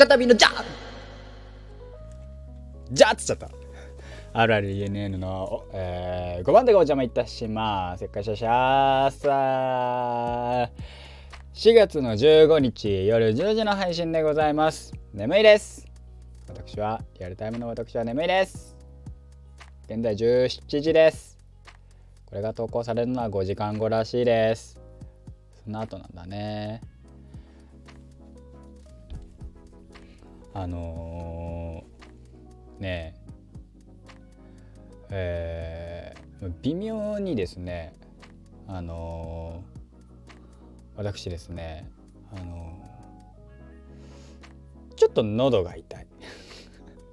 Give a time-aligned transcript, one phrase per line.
[0.00, 0.48] 再びのじゃ
[2.90, 3.50] じゃっつっちゃった。
[4.32, 8.00] RRENN の、えー、5番でお邪魔いたします。
[8.00, 10.70] せっかしゃしゃーさ
[11.52, 14.94] 4月の15日夜10時の配信でございます。
[15.12, 15.86] 眠いです。
[16.48, 18.74] 私は、リアルタイムの私は眠いです。
[19.84, 21.36] 現在17時です。
[22.24, 24.80] これが投稿されるのは5時間後らしいです。
[25.62, 26.80] その後なんだね。
[30.52, 33.14] あのー、ね
[35.10, 37.94] ええー、微妙にですね
[38.66, 41.90] あのー、私ですね
[42.32, 42.78] あの
[44.96, 46.06] ちょっと喉が痛い。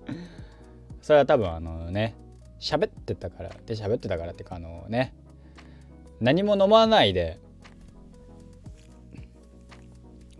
[1.01, 2.15] それは多分あのね
[2.59, 5.13] 喋ってたからで喋ってたからっていうかあのね
[6.19, 7.39] 何も飲まないで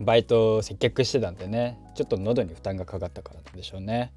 [0.00, 4.12] バイト接客してたんでねちょっと喉に負担がかかったからなんでしょうね。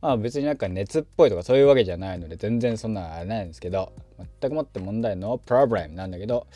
[0.00, 3.92] まあ別になんか熱っぽいとかそういうわけじゃないので全然そんなあれないんですけど
[4.40, 6.46] 全くもって問題のプロブレムなんだけど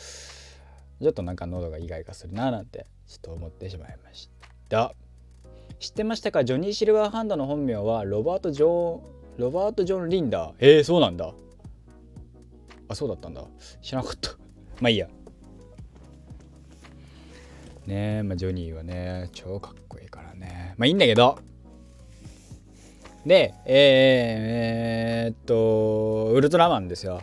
[1.01, 4.29] ちょっとなんか喉がイガイガするななんてちょっと思ってしまいまし
[4.69, 4.93] た。
[5.79, 6.45] 知ってましたか？
[6.45, 9.01] ジョニー・シルバーハンドの本名はロバート・ジョー
[9.37, 10.53] ロバート・ジョン・リンダー。
[10.59, 11.33] えー、そうなんだ。
[12.87, 13.43] あそうだったんだ。
[13.81, 14.31] 知らなかった。
[14.79, 15.09] まあいいや。
[17.87, 20.73] ね、まあ、ジョニーはね、超かっこいいからね。
[20.77, 21.39] まあいいんだけど。
[23.25, 27.21] で、えー、えー、っと、ウルトラマンですよ。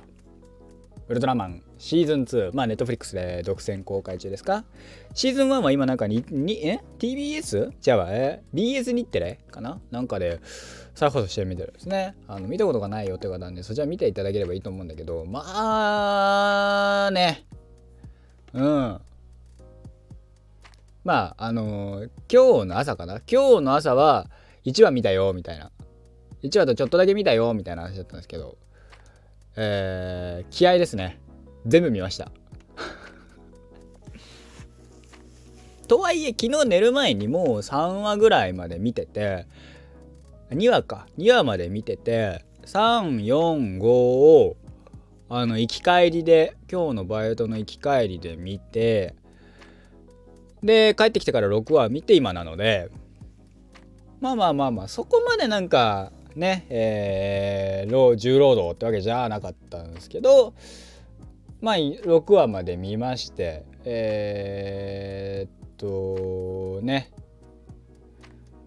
[1.08, 2.50] ウルトラマンシーズン2。
[2.54, 4.64] まあ、ネットフリックスで独占公開中ですか？
[5.12, 7.72] シーズン1は今なんかに、にえ ?TBS?
[7.80, 9.80] じゃあ、え ?BS 日テレかな？
[9.90, 10.40] なんかで
[10.94, 12.14] 再放送してみてるんですね。
[12.28, 15.42] あの、見たことがないよって方なんで、そちら見ていただければいいと思うんだけど、ま
[17.06, 17.44] あね。
[18.54, 19.00] うん。
[21.04, 23.20] まああのー、今日の朝かな？
[23.30, 24.28] 今日の朝は
[24.64, 25.70] 1話見たよみたいな。
[26.42, 28.56] 1話とちょっとだけ見たよみたいな話だったんですけど
[29.56, 31.20] えー、気合ですね。
[31.66, 32.30] 全部見ました。
[35.88, 39.46] とはいえ昨日寝る前にもう3話ぐらいまで見てて
[40.50, 41.06] 2話か。
[41.18, 44.56] 2話まで見てて345を
[45.28, 49.14] あの行き帰りで今日のバイトの行き帰りで見て
[50.62, 52.90] で、帰ってきてから6話見て今なので、
[54.20, 60.54] まあまあまあまあ、そこまでなんか、ね、えー、重労働ってわけじゃなかったんですけど、
[61.60, 67.10] まあ、6話まで見まして、えー、っと、ね、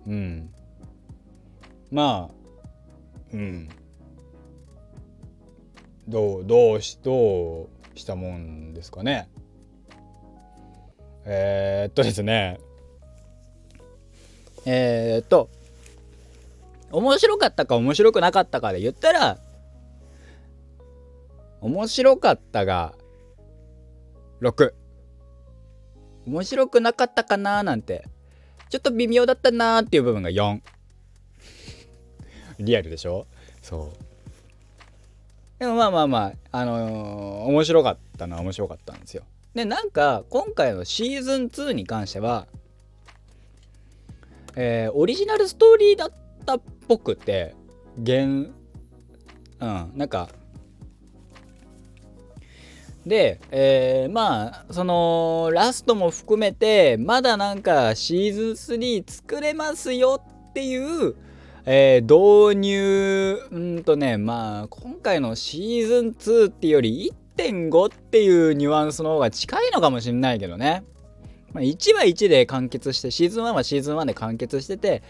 [0.08, 0.50] うん。
[1.92, 2.34] まあ、
[3.34, 3.70] うん。
[6.08, 9.30] どう、どうし、どうしたもんですかね。
[11.26, 12.60] えー、っとですね。
[14.66, 15.50] えー、っと
[16.92, 19.38] 面白かったか面白くなかったかで言ったら
[21.60, 22.94] 面白かったが
[24.42, 24.74] 6
[26.28, 28.06] 面白くなかったかななんて
[28.70, 30.62] ちょっと微妙だったなーっていう部分が4
[32.60, 33.26] リアルでしょ？
[33.62, 33.92] そ
[35.60, 35.60] う。
[35.60, 39.24] でもまあまあまああのー、面白かったのは面白かったんですよ。
[39.54, 42.48] でなんか今回のシーズン2に関しては
[44.56, 46.12] えー、オリジナルストーリーだっ
[46.46, 47.56] たっぽくて
[48.06, 48.52] 原うん
[49.60, 50.30] なんか
[53.06, 61.16] で、えー、まあそのラストも含めてまだなんかシーズン3作れますよっていう、
[61.66, 70.84] えー、導入うんとねまあ今回のシーズン2っていうより1.5っていうニュアンスの方が近いのかもしんないけどね。
[71.54, 75.04] まあ、1は1で完結して、シーズン1はシーズン1で完結してて、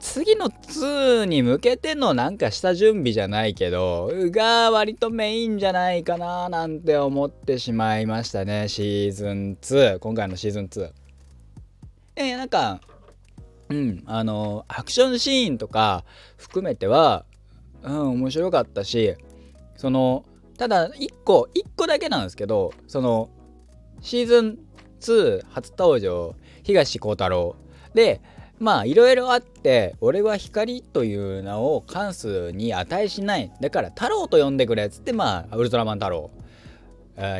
[0.00, 9.98] 次の2に向けてのなんか下準備じゃないけど、が割とメインじゃないかななんて思ってしまいましたね、シーズン2。
[9.98, 10.90] 今回のシーズン2。
[12.16, 12.80] えー、なんか、
[13.68, 16.04] うん、あの、アクションシーンとか
[16.36, 17.24] 含めては、
[17.82, 19.14] うん、面白かったし、
[19.76, 20.24] その、
[20.60, 23.30] ただ1個1個だけなんですけどその
[24.02, 24.58] シーズン
[25.00, 27.56] 2初登場東光太郎。
[27.94, 28.20] で
[28.58, 33.50] まあいろいろあって俺は光という名を関数に値しない。
[33.62, 36.30] だから太郎と呼んでくれっつってまあウルトラマン太郎。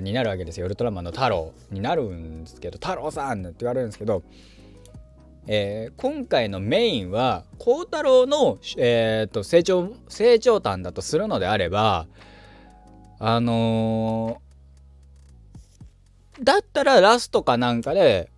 [0.00, 0.64] になるわけですよ。
[0.64, 4.22] ウルトラマンの太郎になるんですけど太郎さんって言われるんですけど
[5.46, 12.06] えー、今回のメインは孝太郎の、えーと成長成長端だとするのであれば
[13.20, 18.30] あのー、だったらラストかなんかで、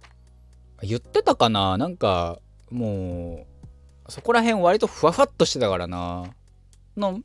[0.83, 1.79] 言ってたかな。
[1.79, 2.41] なんか、
[2.71, 3.47] も
[4.09, 6.25] うそこら辺割とふわふわっとしてたからな。
[6.97, 7.21] の、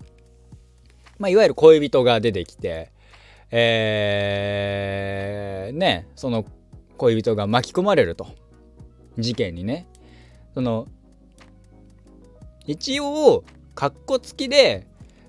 [1.17, 2.91] まあ、いわゆる恋人が出てきて
[3.51, 6.45] えー、ねその
[6.97, 8.27] 恋人が巻き込まれると。
[9.17, 9.87] 事件にね。
[10.53, 10.87] その
[12.65, 13.43] 一応
[13.75, 14.86] かっこつきで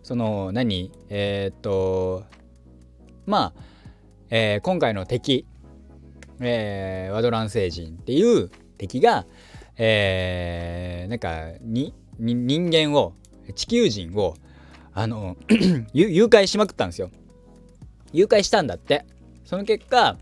[0.08, 0.90] その何？
[1.10, 2.24] えー、っと
[3.26, 3.62] まあ、
[4.30, 5.44] えー、今回の敵、
[6.40, 9.26] えー、ワドラン星人っていう敵が、
[9.76, 13.12] えー、なんかに人間を
[13.54, 14.34] 地球人を
[14.94, 15.36] あの
[15.92, 17.10] 誘拐しまくったんですよ。
[18.14, 19.04] 誘拐したんだって。
[19.44, 20.16] その結果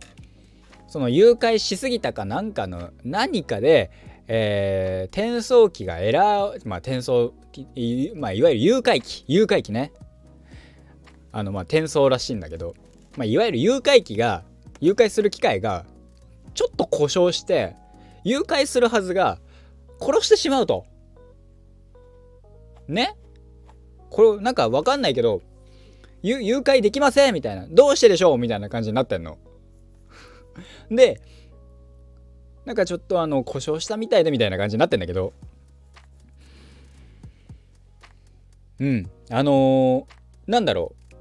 [0.88, 3.92] その誘拐しすぎたかなんかの何かで、
[4.28, 7.32] えー、転送機がエラーまあ転送
[8.16, 9.92] まあいわゆる誘拐機誘拐機ね。
[11.32, 12.74] あのまあ転送らしいんだけど、
[13.16, 14.44] まあ、いわゆる誘拐機が
[14.80, 15.84] 誘拐する機械が
[16.54, 17.76] ちょっと故障して
[18.24, 19.38] 誘拐するはずが
[20.00, 20.86] 殺してしまうと。
[22.88, 23.16] ね？
[24.10, 25.42] これなんかわかんないけど
[26.22, 27.66] 誘拐できませんみたいな。
[27.68, 28.38] どうしてでしょう？
[28.38, 29.38] みたいな感じになってんの。
[30.90, 31.20] で
[32.66, 35.32] なんかちょっとあの故障したみたいでみたいな感じになってんだけど。
[38.80, 39.08] うん。
[39.30, 41.14] あのー、なんだろう。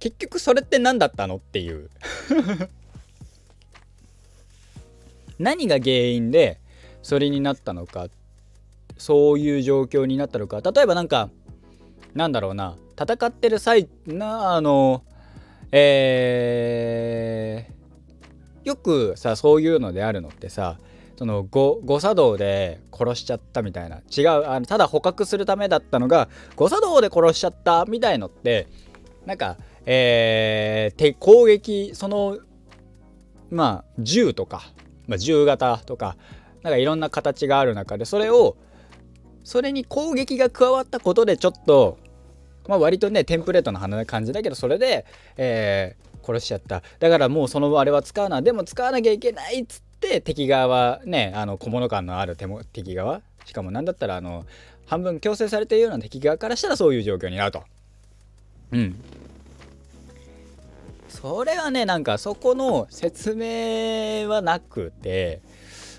[0.00, 1.90] 結局それって何だったのっていう。
[5.38, 6.58] 何が原因で
[7.02, 8.08] それになったのか。
[8.98, 10.60] そういう状況になったのか。
[10.60, 11.30] 例えばなんか
[12.14, 12.76] なんだろうな。
[13.00, 15.04] 戦ってる際なあの
[15.72, 17.79] えー、
[18.64, 20.78] よくさそういうのであるのってさ
[21.16, 23.98] その誤作動で殺しちゃったみたいな。
[24.16, 28.68] 違うあのただ捕獲するためだったのが誤作動で殺しちゃったみたいのって
[29.26, 32.38] なんかえー、攻撃その
[33.50, 34.62] まあ銃とか、
[35.06, 36.16] まあ、銃型とか
[36.62, 38.56] なんかいろんな形がある中でそれを
[39.42, 41.98] それに攻撃が加わったことでちょっと
[42.68, 53.22] まあ割とねテンプレートな感じだけどそれで、えー、殺しちゃっただからもうそのあれは使うなでも使わなきゃいけないっつって敵側はねあの小物感のある手も敵側？
[53.44, 54.46] しかも何だったらあの
[54.86, 57.62] 半分強制されているような敵側からしたらそういう状況になると。
[58.72, 59.02] うん
[61.08, 65.42] それはねなんかそこの説明はなくて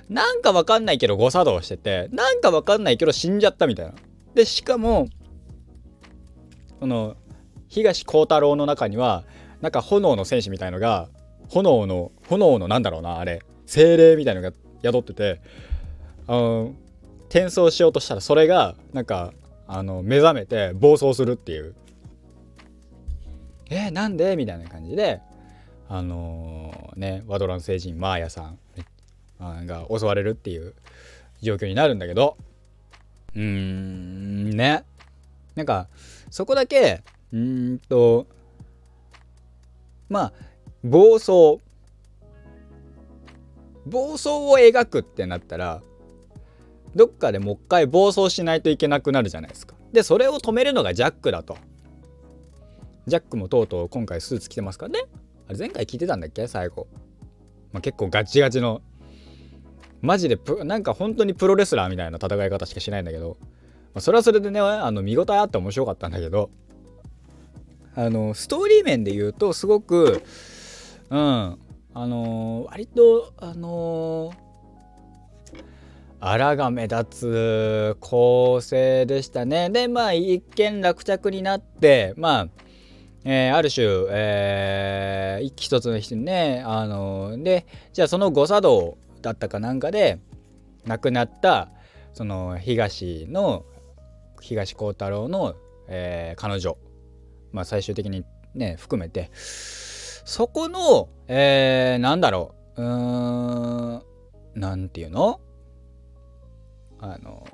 [0.10, 3.94] なんかわかんないけど誤作動しててなんかわかんないけど死んじゃったみたいな。
[4.34, 5.10] でしかも
[6.80, 7.18] その
[7.68, 9.24] 東光太郎の中には
[9.62, 11.10] なんか炎の戦士みたいのが
[11.50, 13.42] 炎の炎のなんだろうなあれ。
[13.68, 14.52] 精霊みたいのが
[14.84, 15.40] 宿ってて
[16.28, 16.74] あの
[17.30, 19.34] 転送しようとしたらそれがなんか
[19.68, 21.74] あの目覚めて暴走するっていう。
[23.70, 24.36] えー、なんで？
[24.36, 25.22] みたいな感じで
[25.88, 28.58] あのー、ねワドラン星人マーヤさん
[29.66, 30.74] が襲われるっていう
[31.42, 32.36] 状況になるんだけど。
[33.34, 34.84] うーんね。
[35.56, 35.88] なんか
[36.30, 38.28] そこだけうんと
[40.12, 40.34] まあ
[40.84, 41.60] 暴走
[43.88, 45.82] 暴走を描くってなったら
[46.94, 49.76] どっかでもう一回暴走しないといけなくなるじゃないですか。
[49.92, 51.58] でそれを止めるのがジャックだと。
[53.08, 55.00] ジャックもとうとう今回スーツ着てますからね。
[55.48, 56.48] あれ前回聞いてたんだっけ？
[56.48, 56.88] 最後。
[57.72, 58.82] まあ、結構ガチガチの
[60.02, 63.46] マジでプなんか本当にプロレスラーみたいな戦い方しかしないんだけど、ま
[63.96, 66.50] あ、それはそれでねあの見応えあって面白かったんだけど
[67.96, 70.24] あのストーリー面で言うとすごく
[71.10, 71.58] うん
[71.94, 74.36] あの、割とあのー、
[76.22, 79.70] あらが目立つ構成でしたね。
[79.70, 82.48] でまあ一見落着になってまあ
[83.24, 90.20] えー、ある種、えー、一つの人にね、あの、で、じゃあその誤作動だったかなんかで、
[90.86, 91.70] 亡くなった、
[92.14, 93.64] その東の、
[94.40, 95.56] 東光太郎の、
[95.88, 96.78] えー、彼女、
[97.52, 98.24] まあ最終的に
[98.56, 104.02] ね、含めて、そこの、えー、なんだろう、うーん、
[104.56, 105.40] なんていうの？
[107.00, 107.48] あの、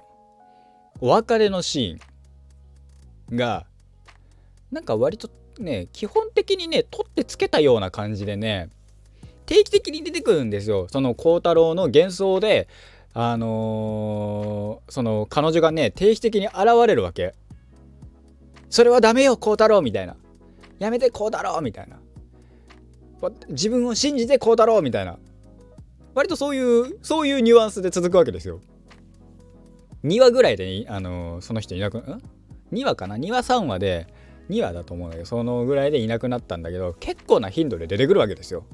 [0.99, 3.65] お別れのシーンが、
[4.71, 8.69] なんか割とね、基本的にね、取ってつけたような感じでね、
[9.45, 10.87] 定期的に出てくるんですよ。
[10.91, 12.67] その孝太郎の幻想で、
[13.13, 17.33] あのー、その彼女がね、定期的に現れるわけ。
[18.69, 20.15] それはダメよ、孝太郎みたいな。
[20.79, 21.99] やめて、孝太郎みたいな。
[23.49, 25.17] 自分を信じて孝太郎みたいな。
[26.13, 28.61] 割とそういう、そういうニュアンスで続くわけですよ。
[30.03, 32.21] 2話ぐらいで、あのー、その人いなく、ん
[32.71, 34.07] ?2 話かな ?2 話3話で、
[34.49, 38.65] 2話だと思うんだけどそのぐらいでいなくなったんだけど結構な頻度で出てくるわけですよ。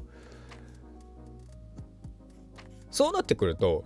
[2.92, 3.84] そうなってくると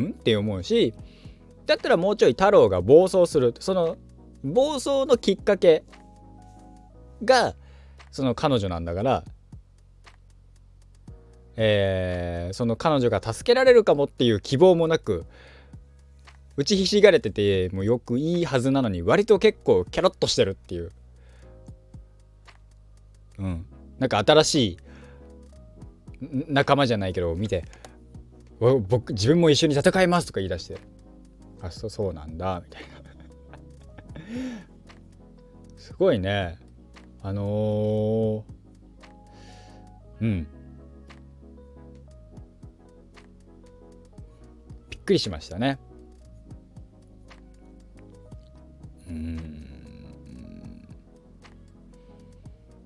[0.00, 0.06] ん？
[0.06, 0.94] って思うし
[1.66, 3.98] だったらもうちょい太郎が暴走するその
[4.44, 5.84] 暴走のきっかけ
[7.24, 7.54] が
[8.10, 9.24] その彼女なんだから
[11.62, 15.26] えー、その彼女が助けられるかもっていう希望もなく
[16.56, 20.90] 打ちひしがれててもうよくいいはずなのに割と結構キャロッとしてるっていう。
[23.38, 23.66] うん。
[23.98, 24.76] なんか新しい
[26.48, 27.64] 仲間じゃないけど見て
[28.58, 30.78] 僕自分も一緒に戦いますとか言い出して
[31.60, 32.99] あそそうなんだみたいな。
[35.76, 36.58] すごいね。
[37.22, 38.44] あのー、
[40.20, 40.46] うん。
[44.90, 45.78] びっくりしましたね。
[49.08, 49.60] うん。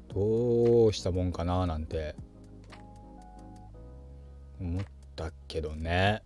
[0.08, 2.14] どうしたもんかななんて。
[4.60, 4.84] 思っ
[5.16, 6.22] たけどね。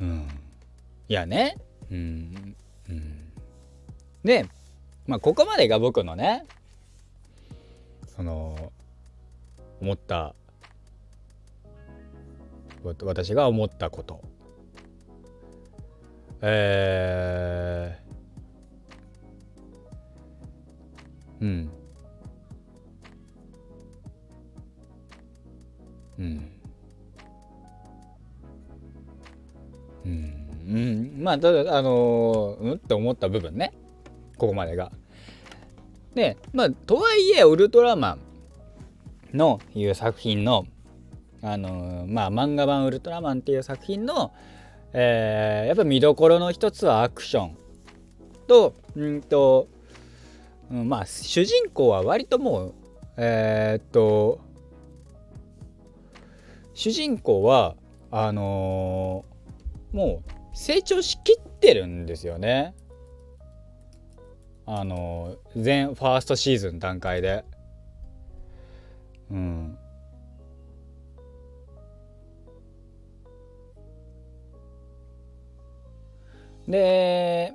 [0.00, 0.28] うん。
[1.08, 1.56] いやね。
[1.90, 2.56] うん。
[2.90, 3.32] うん。
[4.24, 4.46] で
[5.06, 6.44] まあここまでが僕のね
[8.16, 8.72] その
[9.80, 10.34] 思った
[13.02, 14.22] 私が思ったこと。
[16.42, 21.70] えー、うん。
[26.18, 26.59] うん。
[30.70, 31.14] うん。
[31.18, 32.72] まあただあの、うん？
[32.74, 33.72] って思った部分ね。
[34.38, 34.92] ここまでが。
[36.14, 38.18] でまあとはいえウルトラマ
[39.32, 40.66] ンのいう作品の
[41.42, 44.32] あの、まあ漫画版ウルトラマンっていう作品の、
[44.92, 47.56] えー、やっぱ見どころの一つはアクション
[48.48, 49.68] とうんと、
[50.70, 52.74] うん、まあ主人公は割ともう
[53.16, 54.40] えー、っと
[56.74, 57.76] 主人公は
[58.10, 62.74] あのー、もう成長しきってるんですよね。
[64.66, 67.44] あの前ファーストシーズン段階で。
[69.30, 69.78] うん。
[76.68, 77.52] で、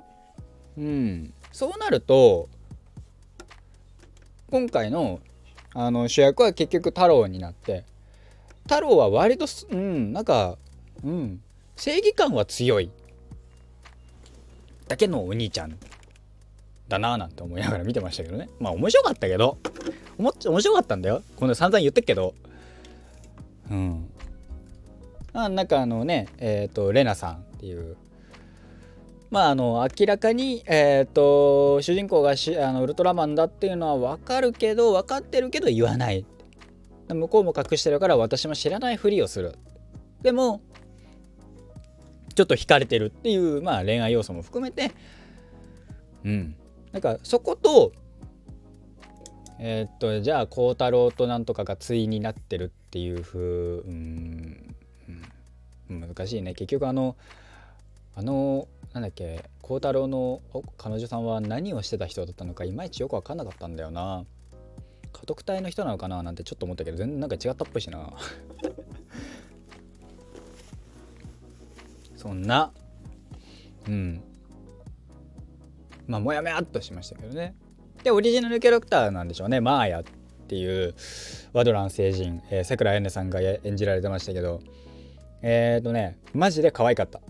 [0.76, 2.48] うん、そうなると
[4.50, 5.20] 今回の
[5.74, 7.84] あの主役は結局太郎になって
[8.64, 10.56] 太郎は割とうんなんか
[11.04, 11.42] うん
[11.76, 12.90] 正義感は強い。
[14.88, 15.78] だけのお兄ちゃん。
[16.88, 18.48] だなぁなんて思いながら見てましたけどね。
[18.58, 19.58] まあ面白かったけど。
[20.18, 21.22] 面白かったんだよ。
[21.36, 22.34] この散々言ってっけど。
[23.70, 24.08] うん。
[25.32, 27.96] あなんかあのねえっ、ー、とレナさんっていう。
[29.30, 36.24] まああの明らかにえっ、ー、と主人公がしあのウルトラマンだっていうのは分かるけど分かってるけど言わない。
[37.08, 39.56] 向こうも隠してるから私も知らないふりをする。
[40.22, 40.60] でも
[42.36, 44.92] ちょっと惹かれてるっていう、まあ、恋愛要素も含めて。
[46.24, 46.54] うん。
[46.92, 47.92] なんかそこと
[49.58, 54.74] えー、っとじゃあ孝太郎となんとかが対になってるっていうふううん
[55.88, 56.54] 難しいね。
[56.54, 57.16] 結局あの
[58.14, 60.42] あのなんだっけ孝太郎の
[60.76, 64.24] 彼女さんは何をしてた人だったのかいまいちよく分かんなかったんだよな。
[65.12, 68.12] 家督隊の人なのかななんてちょっと思ったけど全然なんか違ったっぽいしな。
[72.26, 72.72] そんな。
[73.86, 74.20] うん。
[76.08, 77.54] まあもやもやっとしましたけどね。
[78.02, 79.60] でオリジナルキャラクターなんでしょうね。
[79.60, 80.04] マーヤっ
[80.48, 80.94] ていう
[81.52, 82.42] ワドラン星人。
[82.64, 84.60] さくらえねさんが演じられてましたけど。
[85.42, 87.20] えっ、ー、とねマジで可愛かった。
[87.20, 87.26] こ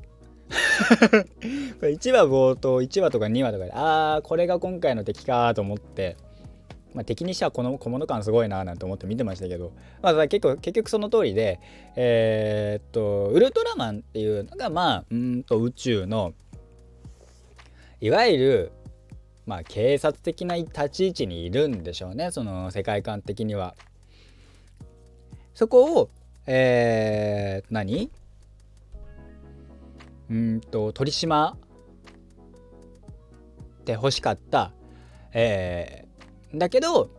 [1.82, 6.16] れ1話冒頭1話とか2話とかでああこれが今回の敵かと思って。
[6.94, 11.60] まあ、敵にしてはこの小物感すごいななんて思って見てましたけど、まあ、結構結局その通りで
[11.94, 16.32] えー、っとウルトラマンっていうのがまあうんと宇宙の
[18.00, 18.72] いわゆる
[19.44, 23.74] まあ警察的な立ち位置にいるんでしょうねその世界観的には。
[25.54, 26.10] そこを
[26.46, 28.10] えー、何？
[30.30, 31.56] うんと取り締ま
[33.80, 34.72] って欲しかった、
[35.32, 36.05] え
[36.54, 37.10] だけど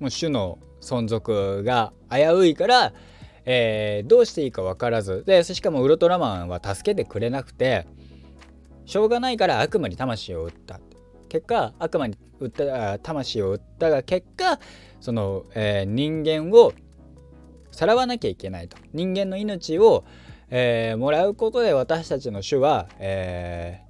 [0.00, 2.92] もう種の存続が危ういから、
[3.44, 5.24] えー、どうしていいか分からず。
[5.24, 7.86] でしかもウルトラマンは助けてくれなくて
[8.84, 10.80] しょうがないから悪魔に魂を売った。
[11.28, 14.58] 結果悪魔に売った魂を売ったが結果
[15.00, 16.72] その、えー、人間を
[17.70, 18.76] さらわなきゃいけないと。
[18.92, 20.04] 人間の命を、
[20.50, 23.81] えー、もらうことで私たちの種は、え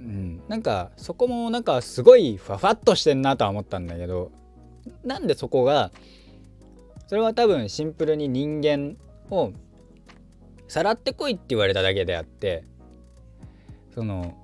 [0.00, 4.32] うん、なんかそこもなんかすごいふわふわっとしてんなとは思ったんだけど
[5.04, 5.92] なんでそこが
[7.06, 8.96] それは多分シンプルに人間
[9.30, 9.52] を
[10.68, 12.64] さらってこいって言われただけであって
[13.94, 14.34] その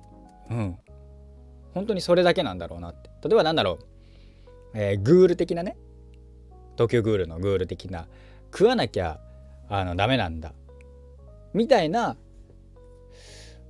[0.49, 0.77] うん。
[1.73, 3.09] 本当にそれだけなんだろうなって。
[3.23, 3.85] 例えばなんだろう、
[4.73, 5.77] えー、グール的なね。
[6.75, 8.07] 東京グールのグール的な。
[8.51, 9.19] 食わなきゃ
[9.69, 10.53] あのダメなんだ。
[11.53, 12.17] みたいな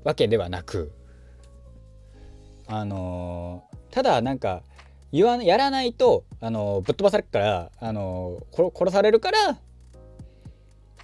[0.04, 0.92] わけではなく
[2.68, 4.64] あのー、ただなんか
[5.12, 9.58] 言わやらないと、あのー、ぶっ飛ばされるから、あのー、殺されるから、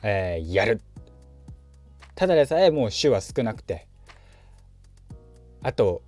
[0.04, 0.82] えー、やる
[2.16, 3.88] ただでさえもう種は少なくて
[5.62, 6.02] あと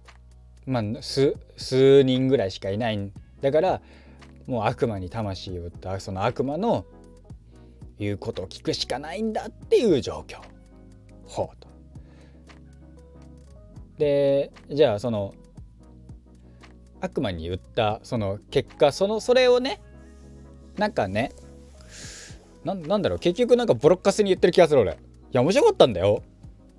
[0.65, 3.81] まあ数数人ぐらいしかいないだから
[4.47, 6.85] もう悪魔に魂を売ったその悪魔の
[7.97, 10.41] 言うことを聞くしかないんだっていう状況。
[11.25, 11.67] ほうと。
[13.97, 15.33] でじゃあその
[17.05, 19.81] 悪魔に言ったその結果そのそれをね
[20.77, 21.31] なんかね
[22.65, 24.93] なんだろう結局なんかボロッカスに言ってる気がする俺。
[24.93, 24.95] い
[25.31, 26.23] や面白かったんだよ。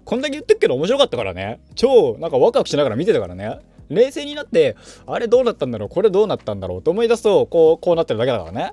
[0.05, 1.61] こんだけ言ってるけど面白かったからね。
[1.77, 3.61] 超なんかワクワクしながら見てたからね。
[3.89, 8.73] 冷静になってあれどうなったんだろうこれどうなったんだろうと思い出すとこうこうなってるだけだからね。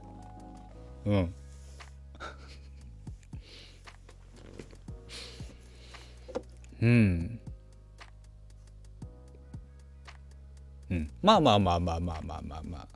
[1.06, 1.34] うん。
[6.82, 7.40] うん。
[10.94, 12.88] うん、まあまあまあまあまあまあまあま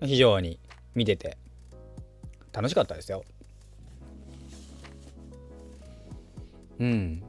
[0.00, 0.60] あ非常に
[0.94, 1.36] 見てて
[2.52, 3.24] 楽しかったですよ。
[6.78, 7.22] うん。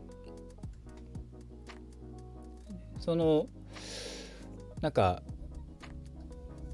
[3.00, 3.48] その
[4.82, 5.24] なんか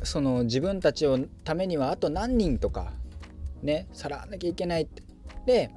[0.03, 2.91] その自分たちのためにはあと何人とか
[3.63, 5.03] ねさらわなきゃいけないって
[5.45, 5.71] で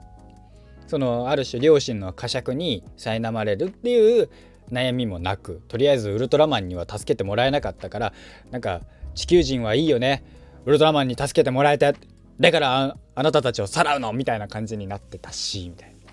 [0.89, 4.29] そのある種両親の呵責に苛まれるっていう
[4.71, 8.13] 悩みもなくとりあえずウルトラマンには助けてもらえなかったから
[8.51, 8.83] なんか
[9.15, 10.25] 地球人はいいよね。
[10.65, 11.95] ウルトラマンに助けてもらえて。
[12.41, 16.13] だからあなたたちをさらうのみたいな感じになってたしみたいな。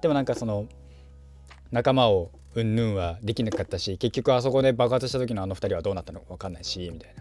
[0.00, 0.66] でもなんかその
[1.70, 7.14] 仲間をうんぬんはできなかったし結局あそこで爆発した時のあの2人はどうなったのか分かんないしみたい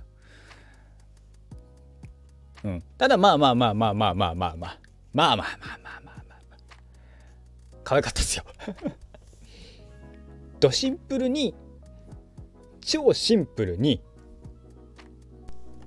[2.63, 2.71] な。
[2.71, 2.83] うん。
[2.97, 4.79] ただまあまあまあまあまあまあまあまあ。
[5.13, 6.23] まあまあまあまあまあまあ。
[6.49, 6.57] まあ
[7.83, 8.43] 可愛かったですよ。
[10.59, 11.53] ドシンプルに
[12.81, 14.01] 超シンプルに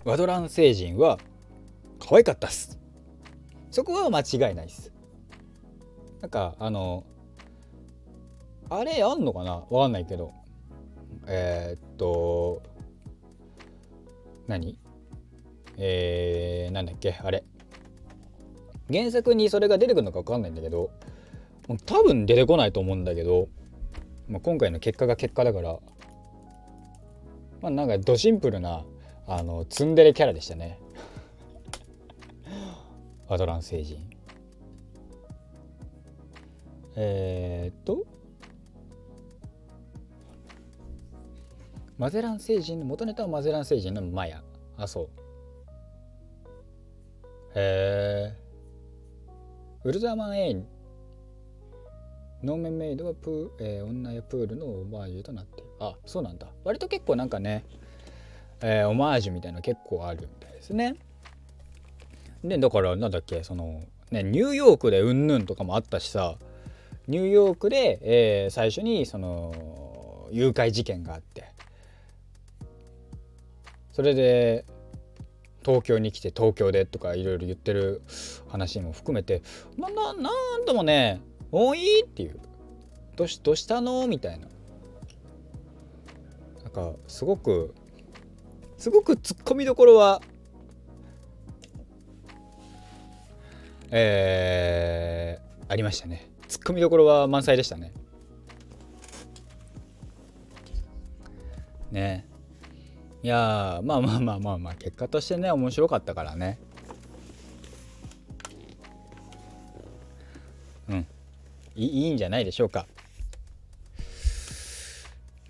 [0.05, 1.19] ワドラン星人は
[1.99, 2.79] 可愛かったっす。
[3.71, 4.93] そこは間違いないっす。
[6.21, 7.05] なんかあの
[8.69, 9.65] あれあんのかな？
[9.71, 10.33] わかんないけど。
[11.27, 12.63] えー、っと
[14.47, 14.79] 何？
[15.77, 17.19] えー、なんだっけ？
[17.23, 17.45] あれ。
[18.93, 20.91] 原作にそれが出てくるのか分かんないんだけど
[21.87, 23.49] 多分出てこないと思うんだけど。
[24.31, 25.79] まあ、今回の結果が結果だから
[27.61, 28.85] まあなんかドシンプルな
[29.27, 30.79] あのツンデレキャラでしたね。
[33.29, 34.09] アドラン星人。
[36.97, 38.05] えー、っと
[41.99, 44.43] マゼラン星人の元ネタはマゼラン星人のマヤ。
[44.77, 45.09] あそう。
[47.55, 48.37] へえ
[49.85, 50.65] ウルトラマン A
[52.43, 56.47] ノーメンメイドはプー、えー、女やプールのオマージュとなってあそうなんだ。
[56.65, 57.65] 割と結構なんかね、
[58.63, 60.97] えー、オマージュみたいな結構あるみたいですね。
[62.43, 66.37] でだからなんだっけそのねニューヨークでうんぬんとかもあったしさ
[67.07, 71.45] ニューヨークで、えー、最初にその誘拐事件があって
[73.93, 74.65] それで
[75.63, 78.01] 東京に来て東京でとかいろいろ言ってる
[78.49, 79.43] 話も含めて
[79.77, 81.21] なななんともね
[81.53, 82.41] おいっていう。
[83.17, 84.49] どしどうしたのみたいな。
[86.63, 87.75] なんかすごく
[88.79, 90.23] すごくツッコミどころは
[93.91, 96.31] えー、ありましたね。
[96.47, 97.93] ツッコミどころは満載でしたね。
[101.91, 102.27] ね。
[103.23, 106.59] いやまあまあまあまあまあ結果としてね面白かったからね。
[111.87, 112.87] いいんじゃないでしょうか。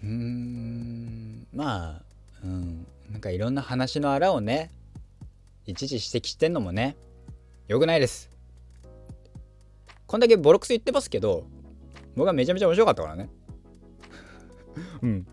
[0.02, 2.02] うんまあ
[2.42, 4.70] うんなんかいろんな話のあらをね
[5.66, 6.96] いちいち指摘してんのもね
[7.68, 8.30] よくないです。
[10.06, 11.44] こんだけボロクソ言ってますけど
[12.16, 13.28] 僕はめちゃめちゃ面白かったからね。
[15.02, 15.26] うん。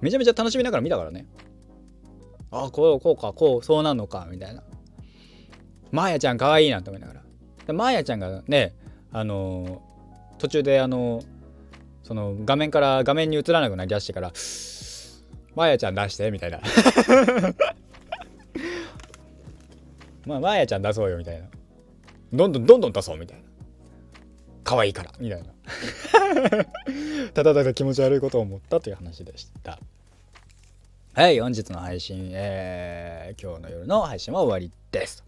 [0.00, 1.26] めちゃめちゃ楽しみながら見たからね。
[2.50, 4.62] ああこうこうかこうそうなのかみたいな。
[5.90, 7.22] マーヤちゃんかわいいなと思いながら。
[7.66, 8.74] でマーヤちゃんがね
[9.12, 9.82] あの
[10.38, 11.22] 途中であの
[12.02, 14.32] その画面から画面に映らなくなりだしてから
[15.54, 16.60] 「まやちゃん出して」みたいな。
[20.24, 21.48] まあまやちゃん出そうよみたいな。
[22.32, 23.44] どんどんどんどん出そうみたいな。
[24.64, 25.48] 可愛いからみたいな。
[27.34, 29.78] ただただ気持ち悪いことを思ったという話でした。
[31.14, 35.24] はい本日の配信、えー、今日の夜の配信は終わりです。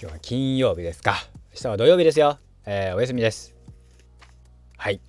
[0.00, 1.16] 今日は金曜日ですか。
[1.52, 3.54] 明日は土曜日ですよ、えー、お休みです。
[4.78, 5.00] はい、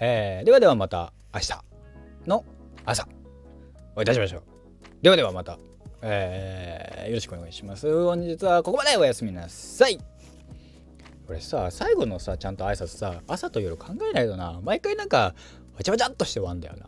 [0.00, 1.52] えー、ではではまた明日
[2.26, 2.44] の
[2.84, 3.06] 朝
[3.94, 4.42] お会いいたしましょう。
[5.02, 5.58] ではではまた、
[6.02, 7.86] えー、よろしくお願いします。
[8.04, 9.98] 本日はここまでおやすみなさい。
[11.26, 15.34] これさ最後のさちゃんと挨拶さ朝と夜考えないとな毎回なんか
[15.76, 16.86] わちゃわちゃっとして終わんだよな。